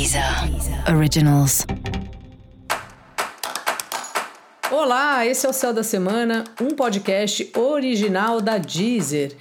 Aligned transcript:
Deezer 0.00 0.24
Originals. 0.96 1.66
Olá, 4.70 5.26
esse 5.26 5.44
é 5.44 5.50
o 5.50 5.52
Céu 5.52 5.74
da 5.74 5.82
Semana, 5.82 6.44
um 6.58 6.70
podcast 6.70 7.52
original 7.54 8.40
da 8.40 8.56
Deezer. 8.56 9.36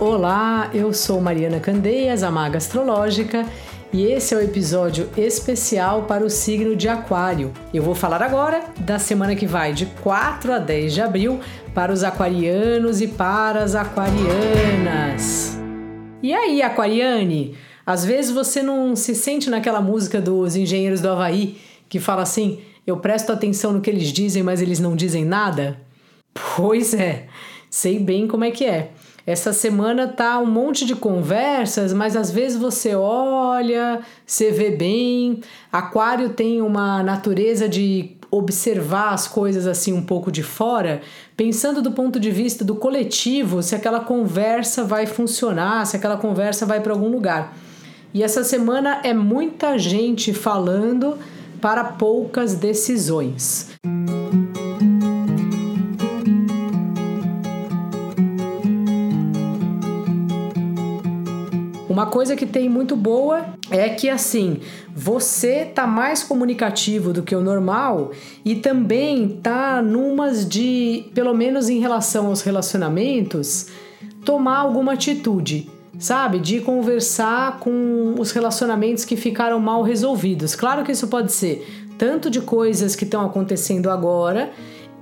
Olá, 0.00 0.70
eu 0.72 0.94
sou 0.94 1.20
Mariana 1.20 1.60
Candeias, 1.60 2.22
a 2.22 2.30
Maga 2.30 2.56
Astrológica, 2.56 3.44
e 3.92 4.06
esse 4.06 4.32
é 4.32 4.38
o 4.38 4.40
episódio 4.40 5.10
especial 5.18 6.04
para 6.04 6.24
o 6.24 6.30
signo 6.30 6.74
de 6.74 6.88
Aquário. 6.88 7.52
Eu 7.72 7.82
vou 7.82 7.94
falar 7.94 8.22
agora 8.22 8.64
da 8.80 8.98
semana 8.98 9.36
que 9.36 9.46
vai 9.46 9.74
de 9.74 9.84
4 10.02 10.54
a 10.54 10.58
10 10.58 10.94
de 10.94 11.02
abril 11.02 11.38
para 11.74 11.92
os 11.92 12.02
aquarianos 12.02 13.02
e 13.02 13.08
para 13.08 13.62
as 13.62 13.74
aquarianas. 13.74 15.43
E 16.24 16.32
aí, 16.32 16.62
aquariane? 16.62 17.54
Às 17.84 18.02
vezes 18.02 18.30
você 18.30 18.62
não 18.62 18.96
se 18.96 19.14
sente 19.14 19.50
naquela 19.50 19.82
música 19.82 20.22
dos 20.22 20.56
engenheiros 20.56 21.02
do 21.02 21.10
Havaí 21.10 21.58
que 21.86 22.00
fala 22.00 22.22
assim: 22.22 22.60
eu 22.86 22.96
presto 22.96 23.30
atenção 23.30 23.74
no 23.74 23.82
que 23.82 23.90
eles 23.90 24.08
dizem, 24.08 24.42
mas 24.42 24.62
eles 24.62 24.80
não 24.80 24.96
dizem 24.96 25.22
nada? 25.22 25.78
Pois 26.56 26.94
é, 26.94 27.26
sei 27.68 27.98
bem 27.98 28.26
como 28.26 28.42
é 28.42 28.50
que 28.50 28.64
é. 28.64 28.92
Essa 29.26 29.52
semana 29.52 30.08
tá 30.08 30.38
um 30.38 30.46
monte 30.46 30.86
de 30.86 30.96
conversas, 30.96 31.92
mas 31.92 32.16
às 32.16 32.30
vezes 32.30 32.56
você 32.56 32.94
olha, 32.94 34.00
você 34.24 34.50
vê 34.50 34.70
bem. 34.70 35.40
Aquário 35.70 36.30
tem 36.30 36.62
uma 36.62 37.02
natureza 37.02 37.68
de 37.68 38.16
observar 38.36 39.12
as 39.12 39.28
coisas 39.28 39.66
assim 39.66 39.92
um 39.92 40.02
pouco 40.02 40.30
de 40.30 40.42
fora, 40.42 41.02
pensando 41.36 41.80
do 41.80 41.92
ponto 41.92 42.18
de 42.18 42.30
vista 42.30 42.64
do 42.64 42.74
coletivo, 42.74 43.62
se 43.62 43.74
aquela 43.74 44.00
conversa 44.00 44.84
vai 44.84 45.06
funcionar, 45.06 45.86
se 45.86 45.96
aquela 45.96 46.16
conversa 46.16 46.66
vai 46.66 46.80
para 46.80 46.92
algum 46.92 47.08
lugar. 47.08 47.56
E 48.12 48.22
essa 48.22 48.44
semana 48.44 49.00
é 49.04 49.12
muita 49.12 49.78
gente 49.78 50.32
falando 50.32 51.18
para 51.60 51.84
poucas 51.84 52.54
decisões. 52.54 53.70
Uma 61.94 62.06
coisa 62.06 62.34
que 62.34 62.44
tem 62.44 62.68
muito 62.68 62.96
boa 62.96 63.54
é 63.70 63.88
que 63.88 64.10
assim, 64.10 64.58
você 64.92 65.64
tá 65.64 65.86
mais 65.86 66.24
comunicativo 66.24 67.12
do 67.12 67.22
que 67.22 67.36
o 67.36 67.40
normal 67.40 68.10
e 68.44 68.56
também 68.56 69.38
tá 69.40 69.80
numas 69.80 70.44
de, 70.44 71.04
pelo 71.14 71.32
menos 71.32 71.68
em 71.68 71.78
relação 71.78 72.26
aos 72.26 72.42
relacionamentos, 72.42 73.68
tomar 74.24 74.58
alguma 74.58 74.94
atitude 74.94 75.70
sabe? 75.96 76.40
De 76.40 76.60
conversar 76.60 77.60
com 77.60 78.16
os 78.18 78.32
relacionamentos 78.32 79.04
que 79.04 79.16
ficaram 79.16 79.60
mal 79.60 79.80
resolvidos. 79.84 80.56
Claro 80.56 80.82
que 80.82 80.90
isso 80.90 81.06
pode 81.06 81.30
ser 81.30 81.64
tanto 81.96 82.28
de 82.28 82.40
coisas 82.40 82.96
que 82.96 83.04
estão 83.04 83.24
acontecendo 83.24 83.88
agora 83.88 84.50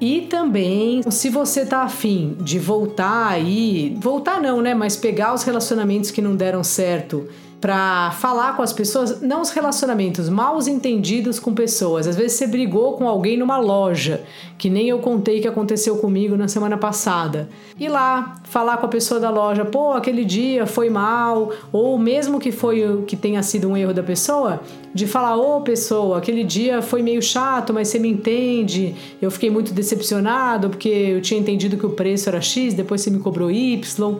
e 0.00 0.22
também, 0.22 1.02
se 1.10 1.28
você 1.28 1.66
tá 1.66 1.82
afim 1.82 2.36
de 2.40 2.58
voltar 2.58 3.28
aí, 3.28 3.94
voltar 4.00 4.40
não, 4.40 4.62
né? 4.62 4.74
Mas 4.74 4.96
pegar 4.96 5.34
os 5.34 5.42
relacionamentos 5.42 6.10
que 6.10 6.22
não 6.22 6.34
deram 6.34 6.64
certo 6.64 7.28
para 7.60 8.10
falar 8.12 8.56
com 8.56 8.62
as 8.62 8.72
pessoas, 8.72 9.20
não 9.20 9.42
os 9.42 9.50
relacionamentos, 9.50 10.28
mal 10.28 10.58
entendidos 10.66 11.38
com 11.38 11.54
pessoas. 11.54 12.06
Às 12.06 12.16
vezes 12.16 12.38
você 12.38 12.46
brigou 12.46 12.94
com 12.94 13.06
alguém 13.06 13.36
numa 13.36 13.58
loja, 13.58 14.22
que 14.56 14.70
nem 14.70 14.88
eu 14.88 14.98
contei 14.98 15.40
que 15.40 15.48
aconteceu 15.48 15.96
comigo 15.96 16.36
na 16.36 16.48
semana 16.48 16.76
passada. 16.76 17.48
E 17.78 17.88
lá 17.88 18.36
falar 18.44 18.78
com 18.78 18.86
a 18.86 18.88
pessoa 18.88 19.20
da 19.20 19.30
loja, 19.30 19.64
pô, 19.64 19.92
aquele 19.92 20.24
dia 20.24 20.66
foi 20.66 20.88
mal, 20.88 21.50
ou 21.72 21.98
mesmo 21.98 22.38
que 22.38 22.50
foi 22.50 23.04
que 23.06 23.16
tenha 23.16 23.42
sido 23.42 23.68
um 23.68 23.76
erro 23.76 23.92
da 23.92 24.02
pessoa, 24.02 24.60
de 24.94 25.06
falar, 25.06 25.36
ô 25.36 25.58
oh, 25.58 25.60
pessoa, 25.60 26.18
aquele 26.18 26.44
dia 26.44 26.80
foi 26.80 27.02
meio 27.02 27.22
chato, 27.22 27.72
mas 27.72 27.88
você 27.88 27.98
me 27.98 28.08
entende. 28.08 28.94
Eu 29.20 29.30
fiquei 29.30 29.50
muito 29.50 29.72
decepcionado 29.72 30.70
porque 30.70 30.88
eu 30.88 31.20
tinha 31.20 31.38
entendido 31.38 31.76
que 31.76 31.86
o 31.86 31.90
preço 31.90 32.28
era 32.28 32.40
X, 32.40 32.74
depois 32.74 33.02
você 33.02 33.10
me 33.10 33.18
cobrou 33.18 33.50
Y. 33.50 34.18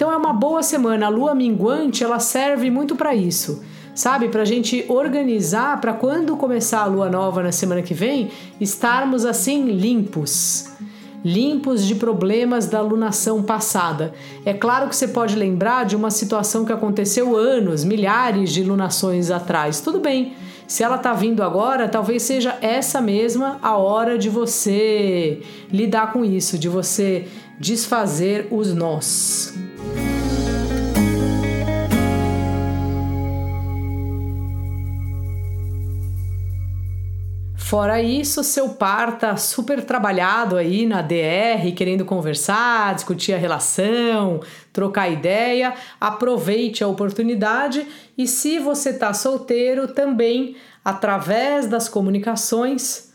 Então 0.00 0.10
é 0.10 0.16
uma 0.16 0.32
boa 0.32 0.62
semana. 0.62 1.04
A 1.04 1.08
lua 1.10 1.34
minguante 1.34 2.02
ela 2.02 2.18
serve 2.18 2.70
muito 2.70 2.96
para 2.96 3.14
isso, 3.14 3.62
sabe? 3.94 4.30
Para 4.30 4.40
a 4.40 4.46
gente 4.46 4.82
organizar 4.88 5.78
para 5.78 5.92
quando 5.92 6.38
começar 6.38 6.80
a 6.80 6.86
lua 6.86 7.10
nova 7.10 7.42
na 7.42 7.52
semana 7.52 7.82
que 7.82 7.92
vem, 7.92 8.30
estarmos 8.58 9.26
assim 9.26 9.70
limpos. 9.70 10.70
Limpos 11.22 11.84
de 11.86 11.96
problemas 11.96 12.64
da 12.64 12.80
lunação 12.80 13.42
passada. 13.42 14.14
É 14.42 14.54
claro 14.54 14.88
que 14.88 14.96
você 14.96 15.06
pode 15.06 15.36
lembrar 15.36 15.84
de 15.84 15.94
uma 15.94 16.10
situação 16.10 16.64
que 16.64 16.72
aconteceu 16.72 17.36
anos, 17.36 17.84
milhares 17.84 18.54
de 18.54 18.64
lunações 18.64 19.30
atrás. 19.30 19.82
Tudo 19.82 20.00
bem. 20.00 20.32
Se 20.66 20.82
ela 20.82 20.96
tá 20.96 21.12
vindo 21.12 21.42
agora, 21.42 21.90
talvez 21.90 22.22
seja 22.22 22.56
essa 22.62 23.02
mesma 23.02 23.58
a 23.60 23.76
hora 23.76 24.16
de 24.16 24.30
você 24.30 25.42
lidar 25.70 26.10
com 26.10 26.24
isso, 26.24 26.58
de 26.58 26.70
você 26.70 27.28
desfazer 27.58 28.48
os 28.50 28.72
nós. 28.72 29.59
Fora 37.70 38.02
isso, 38.02 38.42
seu 38.42 38.70
par 38.70 39.16
tá 39.16 39.36
super 39.36 39.84
trabalhado 39.84 40.56
aí 40.56 40.84
na 40.84 41.02
DR, 41.02 41.70
querendo 41.76 42.04
conversar, 42.04 42.96
discutir 42.96 43.32
a 43.32 43.38
relação, 43.38 44.40
trocar 44.72 45.08
ideia. 45.08 45.74
Aproveite 46.00 46.82
a 46.82 46.88
oportunidade 46.88 47.86
e 48.18 48.26
se 48.26 48.58
você 48.58 48.92
tá 48.92 49.14
solteiro, 49.14 49.86
também 49.86 50.56
através 50.84 51.68
das 51.68 51.88
comunicações 51.88 53.09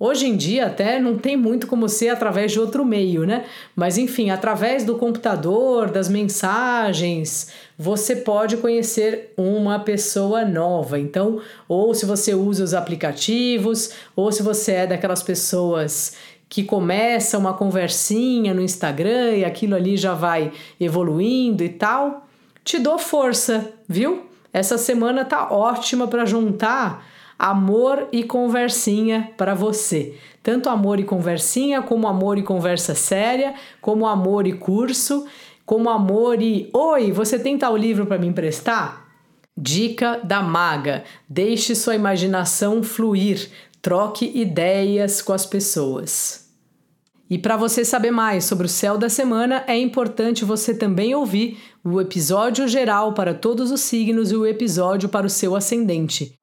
Hoje 0.00 0.28
em 0.28 0.36
dia 0.36 0.66
até 0.66 1.00
não 1.00 1.18
tem 1.18 1.36
muito 1.36 1.66
como 1.66 1.88
ser 1.88 2.10
através 2.10 2.52
de 2.52 2.60
outro 2.60 2.84
meio, 2.84 3.26
né? 3.26 3.44
Mas 3.74 3.98
enfim, 3.98 4.30
através 4.30 4.84
do 4.84 4.96
computador, 4.96 5.90
das 5.90 6.08
mensagens, 6.08 7.50
você 7.76 8.14
pode 8.14 8.58
conhecer 8.58 9.32
uma 9.36 9.80
pessoa 9.80 10.44
nova. 10.44 11.00
Então, 11.00 11.40
ou 11.66 11.92
se 11.94 12.06
você 12.06 12.32
usa 12.32 12.62
os 12.62 12.74
aplicativos, 12.74 13.90
ou 14.14 14.30
se 14.30 14.40
você 14.40 14.72
é 14.72 14.86
daquelas 14.86 15.22
pessoas 15.22 16.16
que 16.48 16.62
começa 16.62 17.36
uma 17.36 17.52
conversinha 17.54 18.54
no 18.54 18.62
Instagram 18.62 19.32
e 19.32 19.44
aquilo 19.44 19.74
ali 19.74 19.96
já 19.96 20.14
vai 20.14 20.52
evoluindo 20.80 21.64
e 21.64 21.68
tal, 21.68 22.26
te 22.64 22.78
dou 22.78 22.98
força, 22.98 23.72
viu? 23.88 24.26
Essa 24.52 24.78
semana 24.78 25.24
tá 25.24 25.52
ótima 25.52 26.06
para 26.06 26.24
juntar 26.24 27.04
amor 27.38 28.08
e 28.10 28.24
conversinha 28.24 29.32
para 29.36 29.54
você. 29.54 30.16
Tanto 30.42 30.68
amor 30.68 30.98
e 30.98 31.04
conversinha, 31.04 31.80
como 31.80 32.08
amor 32.08 32.38
e 32.38 32.42
conversa 32.42 32.94
séria, 32.94 33.54
como 33.80 34.06
amor 34.06 34.46
e 34.46 34.54
curso, 34.54 35.26
como 35.64 35.90
amor 35.90 36.40
e 36.40 36.70
oi, 36.72 37.12
você 37.12 37.38
tem 37.38 37.58
tal 37.58 37.76
livro 37.76 38.06
para 38.06 38.18
me 38.18 38.26
emprestar? 38.26 39.06
Dica 39.56 40.18
da 40.24 40.42
maga: 40.42 41.04
deixe 41.28 41.74
sua 41.74 41.94
imaginação 41.94 42.82
fluir, 42.82 43.50
troque 43.82 44.32
ideias 44.34 45.20
com 45.20 45.32
as 45.32 45.44
pessoas. 45.44 46.48
E 47.30 47.36
para 47.36 47.58
você 47.58 47.84
saber 47.84 48.10
mais 48.10 48.46
sobre 48.46 48.64
o 48.64 48.70
céu 48.70 48.96
da 48.96 49.10
semana, 49.10 49.62
é 49.66 49.76
importante 49.76 50.46
você 50.46 50.72
também 50.72 51.14
ouvir 51.14 51.58
o 51.84 52.00
episódio 52.00 52.66
geral 52.66 53.12
para 53.12 53.34
todos 53.34 53.70
os 53.70 53.82
signos 53.82 54.32
e 54.32 54.36
o 54.36 54.46
episódio 54.46 55.10
para 55.10 55.26
o 55.26 55.30
seu 55.30 55.54
ascendente. 55.54 56.37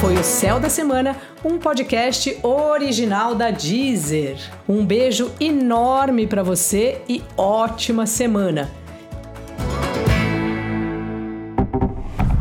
Foi 0.00 0.14
o 0.14 0.24
Céu 0.24 0.60
da 0.60 0.68
Semana, 0.68 1.16
um 1.44 1.58
podcast 1.58 2.38
original 2.42 3.34
da 3.34 3.50
Deezer. 3.50 4.36
Um 4.68 4.84
beijo 4.84 5.30
enorme 5.40 6.26
para 6.26 6.42
você 6.42 7.00
e 7.08 7.22
ótima 7.36 8.06
semana. 8.06 8.70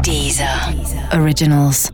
Deezer, 0.04 0.76
Deezer. 0.76 1.22
Originals. 1.22 1.92